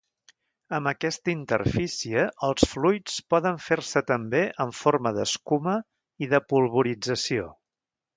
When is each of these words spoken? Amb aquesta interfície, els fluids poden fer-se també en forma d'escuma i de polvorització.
Amb 0.75 0.87
aquesta 0.91 1.29
interfície, 1.33 2.23
els 2.47 2.65
fluids 2.71 3.17
poden 3.33 3.59
fer-se 3.65 4.03
també 4.13 4.41
en 4.65 4.73
forma 4.79 5.13
d'escuma 5.19 5.77
i 6.27 6.31
de 6.33 6.41
polvorització. 6.55 7.47